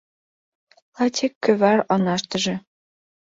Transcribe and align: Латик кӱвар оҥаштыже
Латик 0.95 1.33
кӱвар 1.43 1.79
оҥаштыже 1.93 2.55